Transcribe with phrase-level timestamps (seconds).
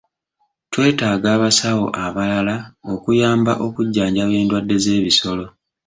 [0.71, 2.55] Twetaaga abasawo abalala
[2.93, 5.45] okuyamba okujjanjaba endwadde z'ebisolo.